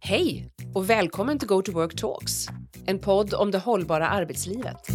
[0.00, 2.46] Hej och välkommen till Go to Work Talks,
[2.86, 4.86] en podd om det hållbara arbetslivet.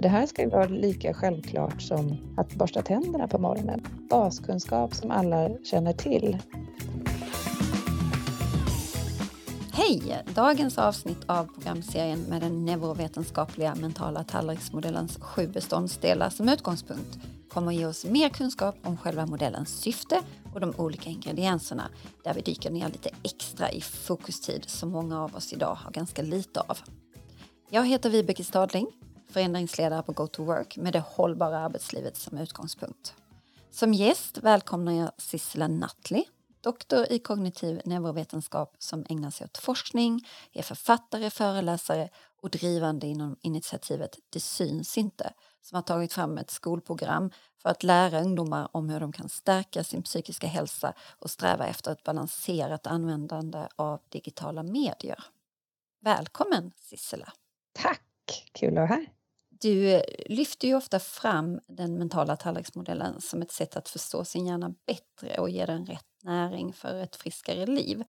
[0.00, 3.86] Det här ska vara lika självklart som att borsta tänderna på morgonen.
[4.10, 6.38] Baskunskap som alla känner till.
[9.72, 10.22] Hej!
[10.34, 17.18] Dagens avsnitt av programserien med den neurovetenskapliga mentala tallriksmodellens sju beståndsdelar som utgångspunkt
[17.56, 20.22] kommer att ge oss mer kunskap om själva modellens syfte
[20.54, 21.90] och de olika ingredienserna
[22.24, 26.22] där vi dyker ner lite extra i fokustid som många av oss idag har ganska
[26.22, 26.78] lite av.
[27.70, 28.86] Jag heter Vibeke Stadling,
[29.30, 33.14] förändringsledare på Go to Work med det hållbara arbetslivet som utgångspunkt.
[33.70, 36.24] Som gäst välkomnar jag Sissela Nattli
[36.66, 42.08] doktor i kognitiv neurovetenskap som ägnar sig åt forskning, är författare, föreläsare
[42.42, 45.32] och drivande inom initiativet Det syns inte
[45.66, 47.30] som har tagit fram ett skolprogram
[47.62, 51.92] för att lära ungdomar om hur de kan stärka sin psykiska hälsa och sträva efter
[51.92, 55.24] ett balanserat användande av digitala medier.
[56.00, 57.32] Välkommen Sissela!
[57.72, 58.02] Tack!
[58.52, 59.06] Kul att vara här.
[59.50, 64.74] Du lyfter ju ofta fram den mentala tallriksmodellen som ett sätt att förstå sin hjärna
[64.86, 68.04] bättre och ge den rätt näring för ett friskare liv.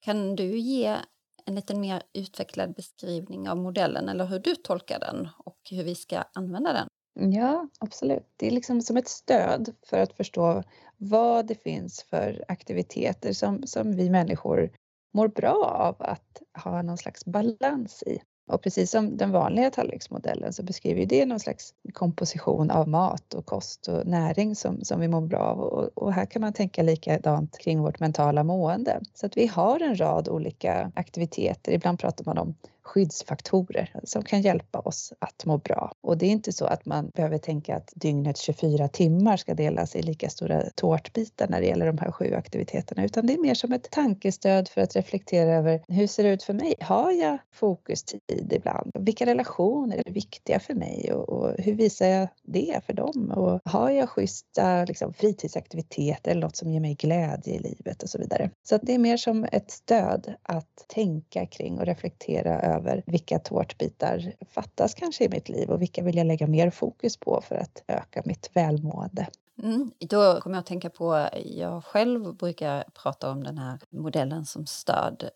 [0.00, 0.96] Kan du ge
[1.44, 5.94] en lite mer utvecklad beskrivning av modellen eller hur du tolkar den och hur vi
[5.94, 6.88] ska använda den?
[7.14, 8.26] Ja, absolut.
[8.36, 10.62] Det är liksom som ett stöd för att förstå
[10.96, 14.70] vad det finns för aktiviteter som, som vi människor
[15.14, 18.18] mår bra av att ha någon slags balans i.
[18.50, 23.46] Och precis som den vanliga tallriksmodellen så beskriver det någon slags komposition av mat och
[23.46, 25.60] kost och näring som, som vi mår bra av.
[25.60, 29.00] Och, och här kan man tänka likadant kring vårt mentala mående.
[29.14, 31.72] Så att vi har en rad olika aktiviteter.
[31.72, 32.54] Ibland pratar man om
[32.90, 35.92] skyddsfaktorer som kan hjälpa oss att må bra.
[36.00, 39.96] Och det är inte så att man behöver tänka att dygnet 24 timmar ska delas
[39.96, 43.54] i lika stora tårtbitar när det gäller de här sju aktiviteterna, utan det är mer
[43.54, 46.74] som ett tankestöd för att reflektera över hur ser det ut för mig?
[46.80, 48.90] Har jag fokustid ibland?
[48.94, 53.32] Vilka relationer är viktiga för mig och, och hur visar jag det för dem?
[53.36, 58.08] Och har jag schyssta liksom, fritidsaktiviteter eller något som ger mig glädje i livet och
[58.10, 58.50] så vidare?
[58.62, 63.02] Så att det är mer som ett stöd att tänka kring och reflektera över över
[63.06, 67.40] vilka tårtbitar fattas kanske i mitt liv och vilka vill jag lägga mer fokus på
[67.48, 69.26] för att öka mitt välmående.
[69.62, 74.44] Mm, då kommer jag att tänka på, jag själv brukar prata om den här modellen
[74.44, 75.30] som stöd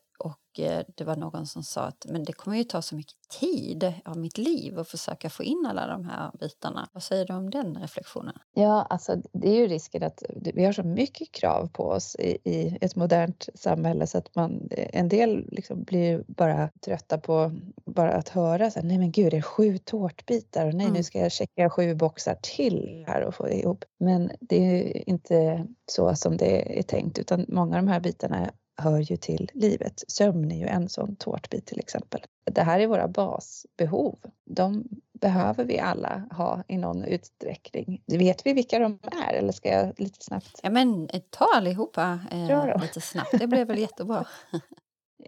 [0.96, 4.16] det var någon som sa att men det kommer ju ta så mycket tid av
[4.18, 6.88] mitt liv att försöka få in alla de här bitarna.
[6.92, 8.34] Vad säger du om den reflektionen?
[8.54, 10.22] Ja, alltså det är ju risken att
[10.54, 14.68] vi har så mycket krav på oss i, i ett modernt samhälle så att man,
[14.70, 17.52] en del liksom blir bara trötta på
[17.86, 20.96] bara att höra så här, nej men gud, det är sju tårtbitar och nej, mm.
[20.96, 23.84] nu ska jag checka sju boxar till här och få det ihop.
[23.98, 28.00] Men det är ju inte så som det är tänkt utan många av de här
[28.00, 30.04] bitarna hör ju till livet.
[30.08, 32.20] Sömn är ju en sån tårtbit till exempel.
[32.44, 34.18] Det här är våra basbehov.
[34.44, 38.02] De behöver vi alla ha i någon utsträckning.
[38.06, 38.98] Vet vi vilka de
[39.28, 40.60] är eller ska jag lite snabbt?
[40.62, 44.26] Ja men ta allihopa eh, lite snabbt, det blev väl jättebra.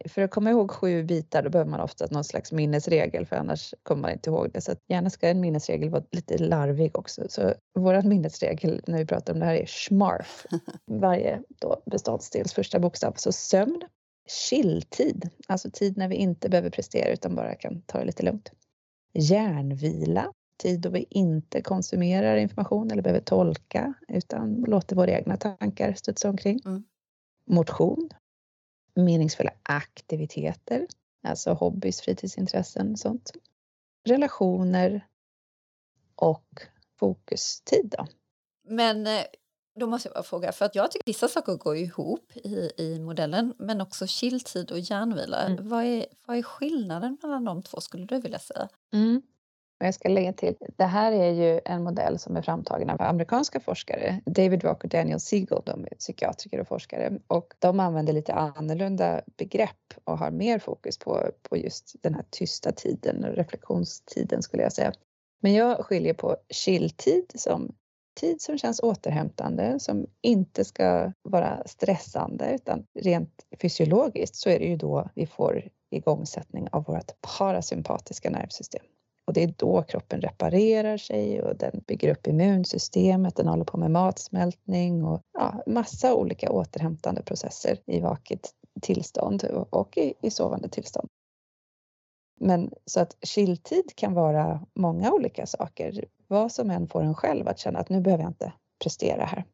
[0.08, 3.74] För att komma ihåg sju bitar då behöver man ofta någon slags minnesregel för annars
[3.82, 4.60] kommer man inte ihåg det.
[4.60, 7.22] Så gärna ska en minnesregel vara lite larvig också.
[7.28, 10.46] Så vår minnesregel när vi pratar om det här är SMARF.
[10.90, 13.12] Varje då beståndsdels första bokstav.
[13.16, 13.82] Så sömn,
[14.48, 18.52] chilltid, alltså tid när vi inte behöver prestera utan bara kan ta det lite lugnt.
[19.12, 20.32] Hjärnvila,
[20.62, 26.28] tid då vi inte konsumerar information eller behöver tolka utan låter våra egna tankar studsa
[26.28, 26.60] omkring.
[26.64, 26.84] Mm.
[27.50, 28.08] Motion,
[28.96, 30.86] meningsfulla aktiviteter,
[31.28, 33.32] alltså hobbys, fritidsintressen, sånt.
[34.08, 35.06] Relationer
[36.14, 36.62] och
[36.98, 38.06] fokustid då.
[38.68, 39.22] Men eh,
[39.80, 43.00] då måste jag bara fråga, för att jag tycker vissa saker går ihop i, i
[43.00, 45.46] modellen, men också chilltid och hjärnvila.
[45.46, 45.68] Mm.
[45.68, 48.68] Vad, är, vad är skillnaden mellan de två skulle du vilja säga?
[48.92, 49.22] Mm.
[49.80, 53.02] Och jag ska lägga till, det här är ju en modell som är framtagen av
[53.02, 54.20] amerikanska forskare.
[54.26, 59.20] David Rock och Daniel Siegel, de är psykiatriker och forskare och de använder lite annorlunda
[59.36, 64.62] begrepp och har mer fokus på, på just den här tysta tiden och reflektionstiden skulle
[64.62, 64.92] jag säga.
[65.42, 67.74] Men jag skiljer på chilltid som
[68.20, 74.64] tid som känns återhämtande, som inte ska vara stressande utan rent fysiologiskt så är det
[74.64, 78.82] ju då vi får igångsättning av vårt parasympatiska nervsystem.
[79.26, 83.76] Och det är då kroppen reparerar sig och den bygger upp immunsystemet, den håller på
[83.76, 88.50] med matsmältning och ja, massa olika återhämtande processer i vaket
[88.82, 91.08] tillstånd och i, i sovande tillstånd.
[92.40, 96.04] Men så att chilltid kan vara många olika saker.
[96.26, 98.52] Vad som än får en själv att känna att nu behöver jag inte
[98.82, 99.44] prestera här.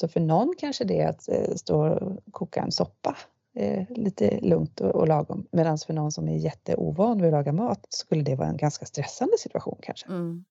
[0.00, 3.16] Så för någon kanske det är att eh, stå och koka en soppa
[3.56, 5.46] eh, lite lugnt och, och lagom.
[5.52, 8.86] Medan för någon som är jätteovan vid att laga mat skulle det vara en ganska
[8.86, 10.06] stressande situation kanske.
[10.08, 10.44] Mm.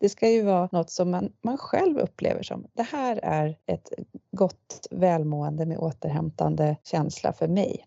[0.00, 3.92] Det ska ju vara något som man, man själv upplever som det här är ett
[4.32, 7.84] gott välmående med återhämtande känsla för mig.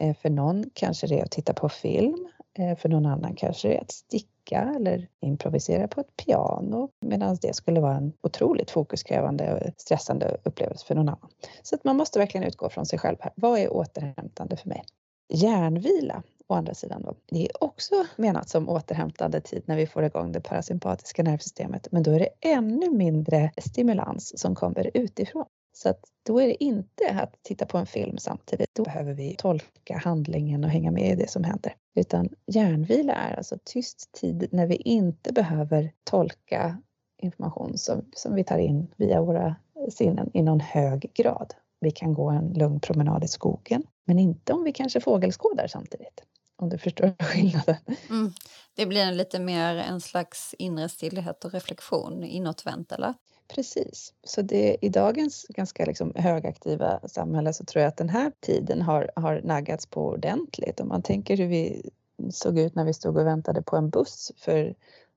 [0.00, 2.28] Eh, för någon kanske det är att titta på film.
[2.58, 7.38] Eh, för någon annan kanske det är att sticka eller improvisera på ett piano medan
[7.42, 11.30] det skulle vara en otroligt fokuskrävande och stressande upplevelse för någon annan.
[11.62, 13.32] Så att man måste verkligen utgå från sig själv här.
[13.36, 14.84] Vad är återhämtande för mig?
[15.28, 20.04] Hjärnvila å andra sidan då, det är också menat som återhämtande tid när vi får
[20.04, 25.44] igång det parasympatiska nervsystemet, men då är det ännu mindre stimulans som kommer utifrån.
[25.76, 28.74] Så att då är det inte att titta på en film samtidigt.
[28.74, 31.74] Då behöver vi tolka handlingen och hänga med i det som händer.
[31.94, 36.82] Utan hjärnvila är alltså tyst tid när vi inte behöver tolka
[37.22, 39.56] information som, som vi tar in via våra
[39.90, 41.54] sinnen i någon hög grad.
[41.80, 46.22] Vi kan gå en lugn promenad i skogen, men inte om vi kanske fågelskådar samtidigt.
[46.56, 47.76] Om du förstår skillnaden.
[48.10, 48.32] Mm.
[48.76, 53.14] Det blir lite mer en slags inre stillhet och reflektion inåtvänt, eller?
[53.48, 54.14] Precis.
[54.24, 58.82] Så det, i dagens ganska liksom högaktiva samhälle så tror jag att den här tiden
[58.82, 60.80] har, har naggats på ordentligt.
[60.80, 61.90] Om man tänker hur vi
[62.30, 64.74] såg ut när vi stod och väntade på en buss för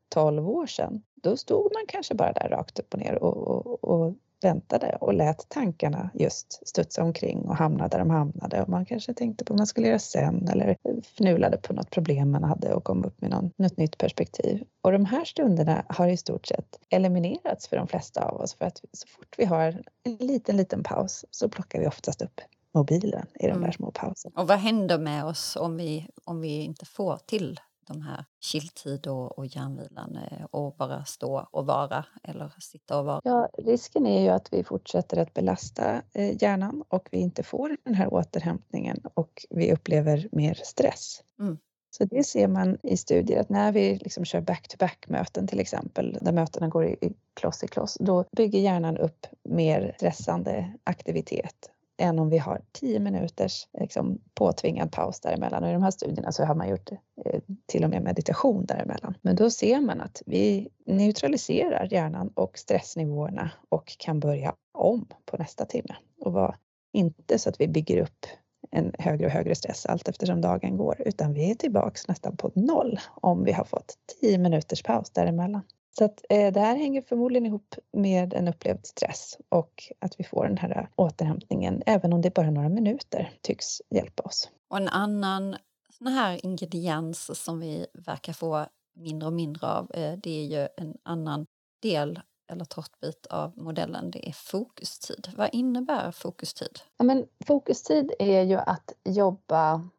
[0.09, 1.03] 12 år sedan.
[1.15, 5.13] Då stod man kanske bara där rakt upp och ner och, och, och väntade och
[5.13, 9.53] lät tankarna just studsa omkring och hamna där de hamnade och man kanske tänkte på
[9.53, 13.21] vad man skulle göra sen eller fnulade på något problem man hade och kom upp
[13.21, 14.63] med någon, något nytt perspektiv.
[14.81, 18.65] Och de här stunderna har i stort sett eliminerats för de flesta av oss för
[18.65, 22.41] att så fort vi har en liten, liten paus så plockar vi oftast upp
[22.73, 23.63] mobilen i den mm.
[23.63, 24.31] där små pausen.
[24.35, 27.59] Och vad händer med oss om vi, om vi inte får till
[27.89, 33.05] de här chilltid och, och hjärnvilan eh, och bara stå och vara eller sitta och
[33.05, 33.21] vara?
[33.23, 37.77] Ja, risken är ju att vi fortsätter att belasta eh, hjärnan och vi inte får
[37.83, 41.23] den här återhämtningen och vi upplever mer stress.
[41.39, 41.57] Mm.
[41.91, 46.31] Så det ser man i studier att när vi liksom kör back-to-back-möten till exempel, där
[46.31, 52.29] mötena går i kloss i kloss, då bygger hjärnan upp mer stressande aktivitet än om
[52.29, 55.63] vi har 10 minuters liksom, påtvingad paus däremellan.
[55.63, 56.91] Och i de här studierna så har man gjort
[57.25, 59.17] eh, till och med meditation däremellan.
[59.21, 65.37] Men då ser man att vi neutraliserar hjärnan och stressnivåerna och kan börja om på
[65.37, 65.95] nästa timme.
[66.21, 66.55] Och var
[66.93, 68.25] inte så att vi bygger upp
[68.71, 72.51] en högre och högre stress allt eftersom dagen går, utan vi är tillbaks nästan på
[72.55, 75.61] noll om vi har fått 10 minuters paus däremellan.
[75.99, 80.23] Så att, eh, det här hänger förmodligen ihop med en upplevd stress och att vi
[80.23, 84.49] får den här återhämtningen, även om det är bara några minuter, tycks hjälpa oss.
[84.69, 85.55] Och en annan
[85.97, 88.65] sån här ingrediens som vi verkar få
[88.95, 91.45] mindre och mindre av, eh, det är ju en annan
[91.81, 92.19] del
[92.51, 95.29] eller tårtbit av modellen, det är fokustid.
[95.37, 96.79] Vad innebär fokustid?
[96.97, 99.89] Ja, men fokustid är ju att jobba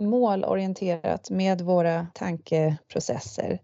[0.00, 3.60] målorienterat med våra tankeprocesser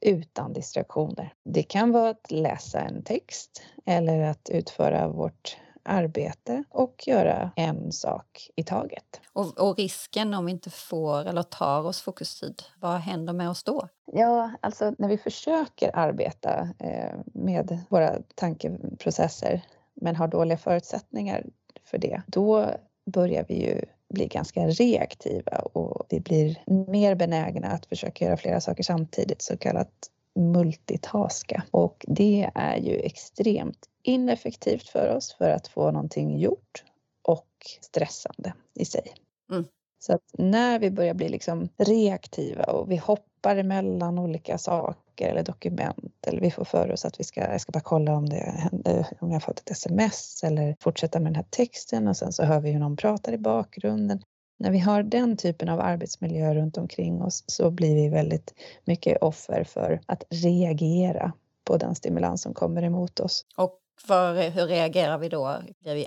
[0.00, 1.34] utan distraktioner.
[1.44, 7.92] Det kan vara att läsa en text eller att utföra vårt arbete och göra en
[7.92, 9.20] sak i taget.
[9.32, 13.64] Och, och, risken om vi inte får eller tar oss fokustid, vad händer med oss
[13.64, 13.88] då?
[14.12, 19.62] Ja, alltså när vi försöker arbeta eh, med våra tankeprocesser
[19.94, 21.46] men har dåliga förutsättningar
[21.84, 22.70] för det, då
[23.06, 28.60] börjar vi ju blir ganska reaktiva och vi blir mer benägna att försöka göra flera
[28.60, 31.62] saker samtidigt, så kallat multitaska.
[31.70, 36.84] Och det är ju extremt ineffektivt för oss för att få någonting gjort
[37.22, 37.48] och
[37.80, 39.14] stressande i sig.
[39.50, 39.64] Mm.
[39.98, 45.42] Så att när vi börjar bli liksom reaktiva och vi hoppar emellan olika saker eller
[45.42, 48.54] dokument eller vi får för oss att vi ska, jag ska bara kolla om det
[48.56, 52.32] händer, om jag har fått ett sms eller fortsätta med den här texten och sen
[52.32, 54.22] så hör vi hur någon pratar i bakgrunden.
[54.58, 58.54] När vi har den typen av arbetsmiljö runt omkring oss så blir vi väldigt
[58.84, 61.32] mycket offer för att reagera
[61.64, 63.44] på den stimulans som kommer emot oss.
[63.56, 65.58] Och för, hur reagerar vi då?
[65.80, 66.06] Blir vi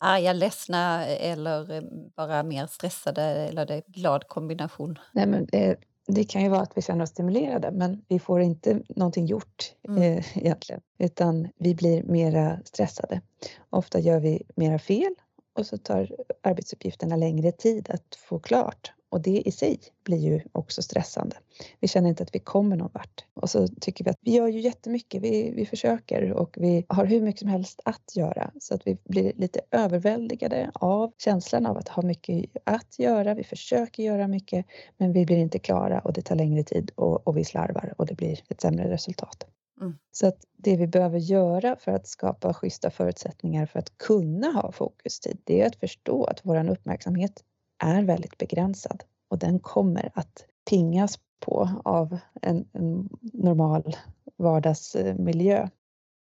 [0.00, 1.82] arga, ledsna eller
[2.16, 4.98] bara mer stressade eller det är glad kombination?
[5.12, 5.48] Nej, men
[6.06, 9.72] det, kan ju vara att vi känner oss stimulerade men vi får inte någonting gjort
[9.88, 10.02] mm.
[10.02, 13.20] eh, egentligen utan vi blir mera stressade.
[13.70, 15.14] Ofta gör vi mera fel
[15.52, 20.40] och så tar arbetsuppgifterna längre tid att få klart och det i sig blir ju
[20.52, 21.36] också stressande.
[21.80, 23.24] Vi känner inte att vi kommer någon vart.
[23.34, 25.22] Och så tycker vi att vi gör ju jättemycket.
[25.22, 28.98] Vi, vi försöker och vi har hur mycket som helst att göra så att vi
[29.04, 33.34] blir lite överväldigade av känslan av att ha mycket att göra.
[33.34, 34.66] Vi försöker göra mycket
[34.96, 38.06] men vi blir inte klara och det tar längre tid och, och vi slarvar och
[38.06, 39.46] det blir ett sämre resultat.
[39.80, 39.94] Mm.
[40.12, 44.72] Så att det vi behöver göra för att skapa schyssta förutsättningar för att kunna ha
[44.72, 47.42] fokustid, det är att förstå att vår uppmärksamhet
[47.84, 53.96] är väldigt begränsad och den kommer att pingas på av en, en normal
[54.36, 55.68] vardagsmiljö.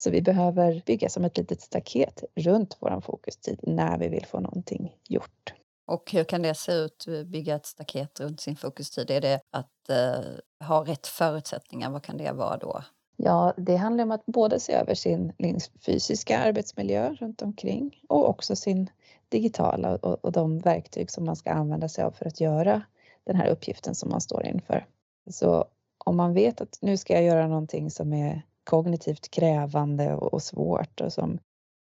[0.03, 4.39] Så vi behöver bygga som ett litet staket runt vår fokustid när vi vill få
[4.39, 5.53] någonting gjort.
[5.87, 9.11] Och hur kan det se ut, bygga ett staket runt sin fokustid?
[9.11, 11.89] Är det att eh, ha rätt förutsättningar?
[11.89, 12.83] Vad kan det vara då?
[13.17, 15.33] Ja, det handlar om att både se över sin
[15.85, 18.89] fysiska arbetsmiljö runt omkring och också sin
[19.31, 22.81] digitala och, och de verktyg som man ska använda sig av för att göra
[23.23, 24.85] den här uppgiften som man står inför.
[25.29, 25.65] Så
[26.05, 30.43] om man vet att nu ska jag göra någonting som är kognitivt krävande och, och
[30.43, 31.39] svårt och som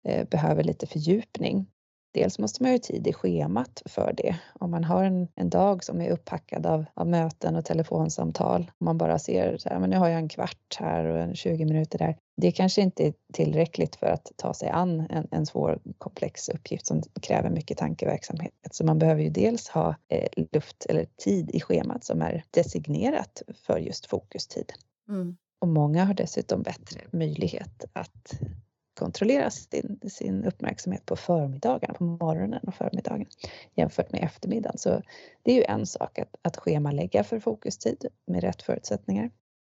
[0.08, 1.66] eh, behöver lite fördjupning,
[2.14, 4.36] Dels måste man ju tid i schemat för det.
[4.60, 8.84] Om man har en, en dag som är upphackad av, av möten och telefonsamtal, om
[8.84, 11.64] man bara ser så här, men nu har jag en kvart här och en 20
[11.64, 12.16] minuter där.
[12.36, 16.86] Det kanske inte är tillräckligt för att ta sig an en, en svår komplex uppgift
[16.86, 18.52] som kräver mycket tankeverksamhet.
[18.70, 23.42] Så man behöver ju dels ha eh, luft eller tid i schemat som är designerat
[23.66, 24.72] för just fokustid.
[25.08, 25.36] Mm.
[25.60, 28.40] Och många har dessutom bättre möjlighet att
[29.02, 33.26] kontrollera sin, sin uppmärksamhet på förmiddagen, på morgonen och förmiddagen
[33.74, 34.78] jämfört med eftermiddagen.
[34.78, 35.02] Så
[35.42, 39.30] det är ju en sak att, att schemalägga för fokustid med rätt förutsättningar.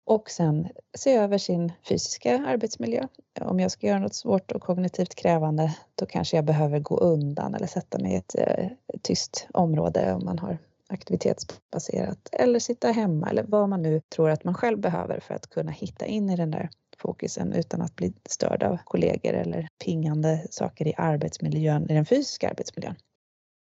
[0.05, 0.67] Och sen
[0.97, 3.07] se över sin fysiska arbetsmiljö.
[3.41, 7.55] Om jag ska göra något svårt och kognitivt krävande, då kanske jag behöver gå undan
[7.55, 8.67] eller sätta mig i ett, eh,
[9.01, 10.57] tyst område om man har
[10.89, 15.49] aktivitetsbaserat eller sitta hemma eller vad man nu tror att man själv behöver för att
[15.49, 16.69] kunna hitta in i den där
[17.01, 22.49] fokusen utan att bli störd av kollegor eller pingande saker i arbetsmiljön, i den fysiska
[22.49, 22.95] arbetsmiljön.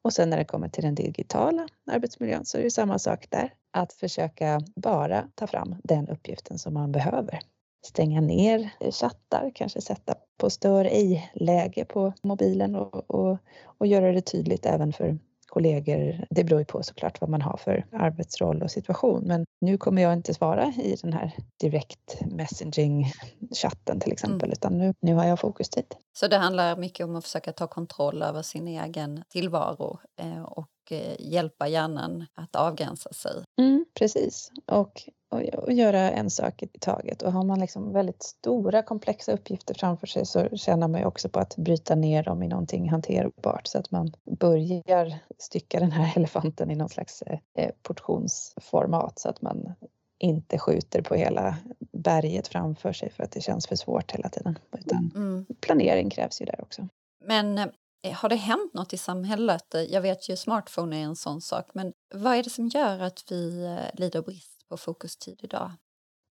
[0.04, 3.54] Och sen när det kommer till den digitala arbetsmiljön så är det samma sak där.
[3.70, 7.40] Att försöka bara ta fram den uppgiften som man behöver.
[7.86, 14.20] Stänga ner chattar, kanske sätta på stör ej-läge på mobilen och, och, och göra det
[14.20, 15.18] tydligt även för
[15.54, 16.26] kollegor.
[16.30, 19.24] Det beror ju på såklart vad man har för arbetsroll och situation.
[19.26, 24.52] Men nu kommer jag inte svara i den här direkt messaging-chatten till exempel, mm.
[24.52, 25.94] utan nu, nu har jag fokustid.
[26.18, 30.68] Så det handlar mycket om att försöka ta kontroll över sin egen tillvaro eh, och
[30.90, 33.44] eh, hjälpa hjärnan att avgränsa sig.
[33.60, 35.02] Mm, precis, och,
[35.34, 37.22] och, och, göra en sak i taget.
[37.22, 41.28] Och har man liksom väldigt stora komplexa uppgifter framför sig så tjänar man ju också
[41.28, 46.12] på att bryta ner dem i någonting hanterbart så att man börjar stycka den här
[46.16, 47.22] elefanten i någon slags
[47.56, 49.74] eh, portionsformat så att man
[50.18, 51.56] inte skjuter på hela
[51.92, 54.58] berget framför sig för att det känns för svårt hela tiden.
[54.78, 55.46] Utan mm.
[55.60, 56.88] planering krävs ju där också.
[57.24, 57.68] Men eh,
[58.12, 59.74] har det hänt något i samhället?
[59.88, 63.24] Jag vet ju smartphone är en sån sak, men vad är det som gör att
[63.30, 65.70] vi eh, lider brist på fokustid idag?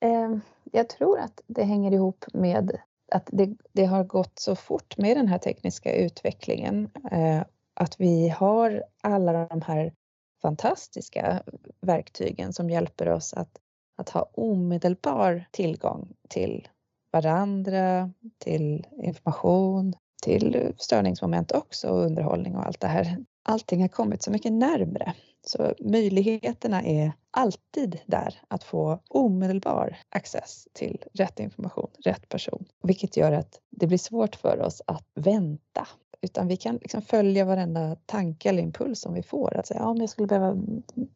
[0.00, 0.40] Ehm,
[0.72, 2.80] jag tror att det hänger ihop med
[3.12, 6.90] att det, det har gått så fort med den här tekniska utvecklingen.
[7.10, 7.42] Eh,
[7.74, 9.94] att vi har alla de här
[10.42, 11.42] fantastiska
[11.80, 13.58] verktygen som hjälper oss att
[14.00, 16.68] att ha omedelbar tillgång till
[17.12, 23.16] varandra, till information, till störningsmoment också och underhållning och allt det här.
[23.44, 25.14] Allting har kommit så mycket närmre.
[25.46, 32.64] Så möjligheterna är alltid där att få omedelbar access till rätt information, rätt person.
[32.82, 35.86] Vilket gör att det blir svårt för oss att vänta
[36.22, 39.56] utan vi kan liksom följa varenda tanke eller impuls som vi får.
[39.56, 40.62] Att säga, ja, men jag skulle behöva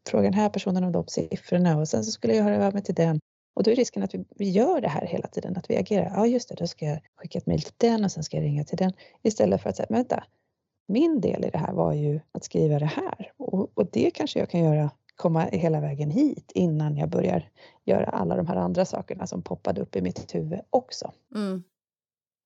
[0.08, 2.82] fråga den här personen om de siffrorna och sen så skulle jag höra av mig
[2.82, 3.20] till den.
[3.54, 6.12] Och då är risken att vi, vi gör det här hela tiden, att vi agerar.
[6.14, 8.44] Ja, just det, då ska jag skicka ett mejl till den och sen ska jag
[8.44, 8.92] ringa till den.
[9.22, 10.24] Istället för att säga, vänta,
[10.86, 14.38] min del i det här var ju att skriva det här och, och det kanske
[14.38, 17.50] jag kan göra komma hela vägen hit innan jag börjar
[17.84, 21.12] göra alla de här andra sakerna som poppade upp i mitt huvud också.
[21.34, 21.64] Mm.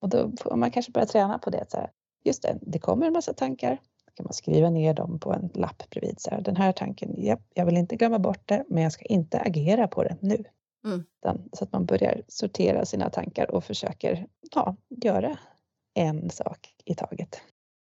[0.01, 1.65] Och då får man kanske börja träna på det.
[1.69, 1.91] Så här,
[2.23, 3.77] just det, det kommer en massa tankar.
[4.05, 6.19] Då kan man skriva ner dem på en lapp bredvid.
[6.19, 9.05] Så här, den här tanken, ja, jag vill inte glömma bort det, men jag ska
[9.05, 10.43] inte agera på det nu.
[10.85, 11.03] Mm.
[11.53, 15.37] Så att man börjar sortera sina tankar och försöker ja, göra
[15.93, 17.41] en sak i taget.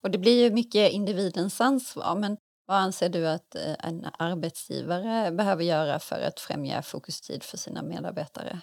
[0.03, 2.37] Och det blir ju mycket individens ansvar, men
[2.71, 7.81] vad anser du att eh, en arbetsgivare behöver göra för att främja fokustid för sina
[7.83, 8.61] medarbetare?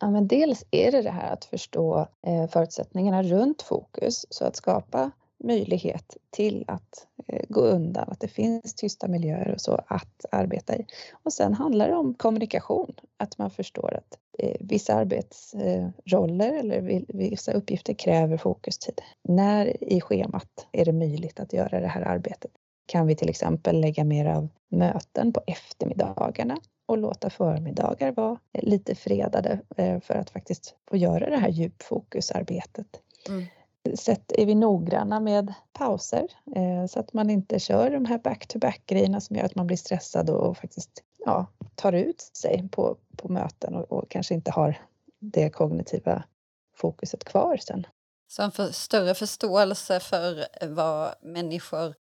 [0.00, 4.56] Ja, men dels är det det här att förstå eh, förutsättningarna runt fokus, så att
[4.56, 5.10] skapa
[5.44, 10.76] möjlighet till att eh, gå undan, att det finns tysta miljöer och så att arbeta
[10.76, 10.86] i.
[11.12, 14.18] Och sen handlar det om kommunikation, att man förstår att
[14.60, 19.00] vissa arbetsroller eller vissa uppgifter kräver fokustid.
[19.28, 22.50] När i schemat är det möjligt att göra det här arbetet?
[22.88, 28.94] Kan vi till exempel lägga mer av möten på eftermiddagarna och låta förmiddagar vara lite
[28.94, 32.86] fredade eh, för att faktiskt få göra det här djupfokusarbetet.
[33.28, 33.46] Mm.
[33.96, 36.26] Sätt, är vi noggranna med pauser
[36.56, 39.76] eh, så att man inte kör de här back-to-back grejerna som gör att man blir
[39.76, 44.78] stressad och faktiskt ja, tar ut sig på, på möten och, och kanske inte har
[45.18, 46.24] det kognitiva
[46.76, 47.86] fokuset kvar sen.
[48.28, 51.94] Så en för, större förståelse för vad människor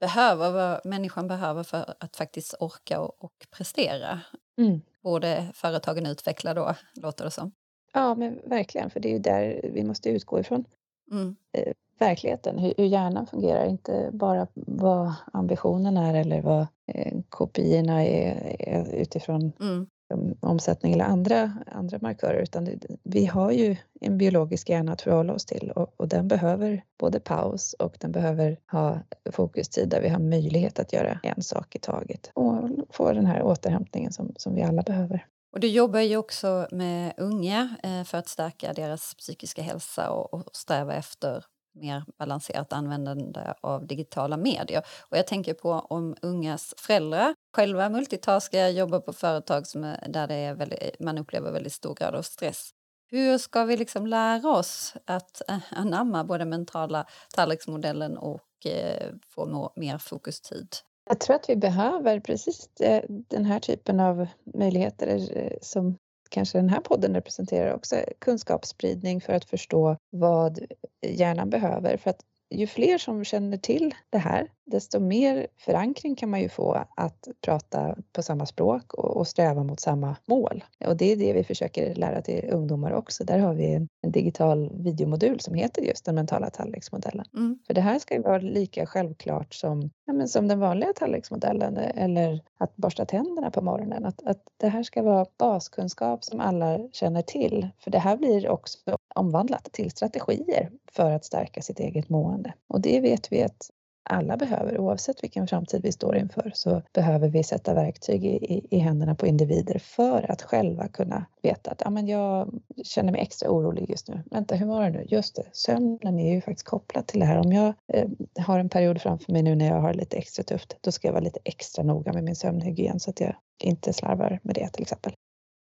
[0.00, 4.20] behöver, vad människan behöver för att faktiskt orka och, och prestera.
[4.58, 4.80] Mm.
[5.02, 7.52] Borde företagen utveckla då, låter det som.
[7.92, 10.64] Ja, men verkligen, för det är ju där vi måste utgå ifrån.
[11.10, 11.36] Mm.
[11.52, 18.04] Eh, verkligheten, hur, hur hjärnan fungerar, inte bara vad ambitionen är eller vad eh, kopiorna
[18.04, 23.76] är, är utifrån mm Um, omsättning eller andra, andra markörer utan det, vi har ju
[24.00, 28.12] en biologisk hjärna att förhålla oss till och, och, den behöver både paus och den
[28.12, 29.00] behöver ha
[29.32, 33.42] fokustid där vi har möjlighet att göra en sak i taget och få den här
[33.42, 35.26] återhämtningen som, som vi alla behöver.
[35.52, 40.34] Och du jobbar ju också med unga eh, för att stärka deras psykiska hälsa och,
[40.34, 41.44] och sträva efter
[41.74, 44.82] mer balanserat användande av digitala medier.
[45.10, 50.26] Och jag tänker på om ungas föräldrar själva multitaskar, jobbar på företag som är, där
[50.26, 52.70] det är väldigt, man upplever väldigt stor grad av stress.
[53.10, 59.72] Hur ska vi liksom lära oss att eh, anamma både mentala tallriksmodellen och eh, få
[59.76, 60.68] mer fokustid?
[61.08, 65.96] Jag tror att vi behöver precis eh, den här typen av möjligheter eh, som
[66.30, 70.58] kanske den här podden representerar också kunskapsspridning för att förstå vad
[71.06, 71.96] hjärnan behöver.
[71.96, 72.20] För att
[72.50, 77.28] ju fler som känner till det här, desto mer förankring kan man ju få att
[77.40, 80.64] prata på samma språk och, sträva mot samma mål.
[80.86, 83.24] Och det är det vi försöker lära till ungdomar också.
[83.24, 87.26] Där har vi en, en digital videomodul som heter just den mentala tallriksmodellen.
[87.34, 87.58] Mm.
[87.66, 91.76] För det här ska ju vara lika självklart som, ja, men som den vanliga tallriksmodellen
[91.76, 94.04] eh, eller att borsta tänderna på morgonen.
[94.04, 97.68] Att, att det här ska vara baskunskap som alla känner till.
[97.78, 98.78] För det här blir också
[99.14, 102.52] omvandlat till strategier för att stärka sitt eget mående.
[102.66, 103.70] Och det vet vi att
[104.10, 108.66] alla behöver, oavsett vilken framtid vi står inför, så behöver vi sätta verktyg i, i,
[108.70, 113.20] i händerna på individer för att själva kunna veta att ja, men jag känner mig
[113.20, 114.22] extra orolig just nu.
[114.30, 115.04] Vänta, hur var det nu?
[115.08, 117.38] Just det, sömnen är ju faktiskt kopplad till det här.
[117.38, 120.76] Om jag eh, har en period framför mig nu när jag har lite extra tufft,
[120.80, 124.40] då ska jag vara lite extra noga med min sömnhygien så att jag inte slarvar
[124.42, 125.12] med det till exempel.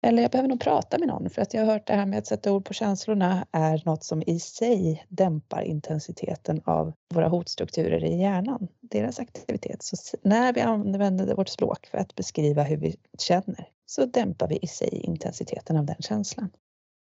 [0.03, 2.19] Eller jag behöver nog prata med någon för att jag har hört det här med
[2.19, 8.05] att sätta ord på känslorna är något som i sig dämpar intensiteten av våra hotstrukturer
[8.05, 9.83] i hjärnan, deras aktivitet.
[9.83, 14.59] Så när vi använder vårt språk för att beskriva hur vi känner så dämpar vi
[14.63, 16.51] i sig intensiteten av den känslan.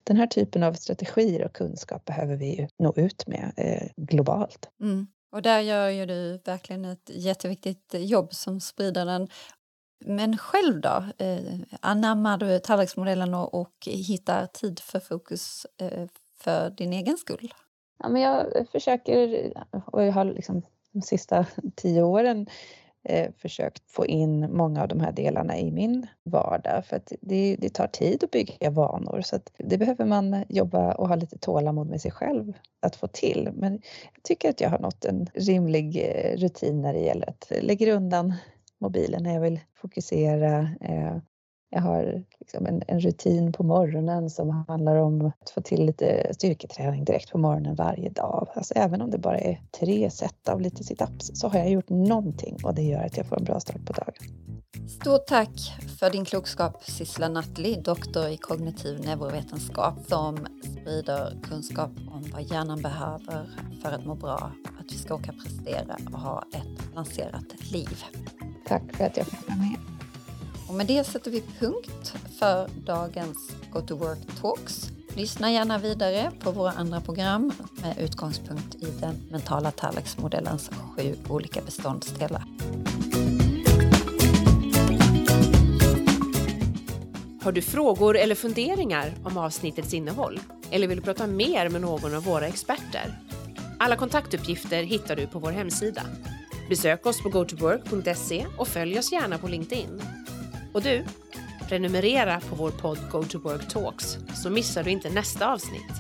[0.03, 4.69] Den här typen av strategier och kunskap behöver vi ju nå ut med eh, globalt.
[4.81, 5.07] Mm.
[5.31, 9.27] Och där gör ju du verkligen ett jätteviktigt jobb som sprider den
[9.99, 11.03] men själv då?
[11.17, 17.53] Eh, anammar du tallriksmodellen och, och hittar tid för fokus eh, för din egen skull?
[17.99, 19.51] Ja, men jag försöker,
[19.85, 22.47] och jag har liksom de sista tio åren
[23.03, 27.55] eh, försökt få in många av de här delarna i min vardag för att det,
[27.59, 31.37] det tar tid att bygga vanor så att det behöver man jobba och ha lite
[31.37, 33.49] tålamod med sig själv att få till.
[33.53, 33.73] Men
[34.13, 37.93] jag tycker att jag har nått en rimlig eh, rutin när det gäller att lägga
[37.93, 38.33] undan
[38.81, 40.69] mobilen när jag vill fokusera.
[40.81, 41.17] Eh,
[41.69, 46.33] jag har liksom en, en, rutin på morgonen som handlar om att få till lite
[46.33, 48.47] styrketräning direkt på morgonen varje dag.
[48.53, 51.89] Alltså även om det bara är tre set av lite situps så har jag gjort
[51.89, 54.13] någonting och det gör att jag får en bra start på dagen.
[54.87, 62.23] Stort tack för din klokskap Sissela Nattli, doktor i kognitiv neurovetenskap som sprider kunskap om
[62.33, 63.49] vad hjärnan behöver
[63.83, 68.03] för att må bra, att vi ska orka prestera och ha ett balanserat liv.
[68.67, 69.75] Tack för att jag fick vara med.
[70.67, 74.89] Och med det sätter vi punkt för dagens Go to Work Talks.
[75.15, 77.51] Lyssna gärna vidare på våra andra program
[77.81, 82.43] med utgångspunkt i den mentala tallriksmodellens sju olika beståndsdelar.
[87.43, 90.39] Har du frågor eller funderingar om avsnittets innehåll?
[90.71, 93.19] Eller vill du prata mer med någon av våra experter?
[93.79, 96.01] Alla kontaktuppgifter hittar du på vår hemsida
[96.69, 100.01] Besök oss på gotowork.se och följ oss gärna på LinkedIn.
[100.73, 101.05] Och du,
[101.67, 105.93] prenumerera på vår podd Go to Work Talks så missar du inte nästa avsnitt.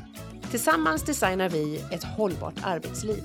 [0.51, 3.23] Tillsammans designar vi ett hållbart arbetsliv.